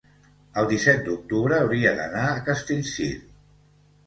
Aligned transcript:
el 0.61 0.69
disset 0.71 1.03
d'octubre 1.07 1.57
hauria 1.65 1.93
d'anar 2.01 2.25
a 2.31 2.41
Castellcir. 2.49 3.13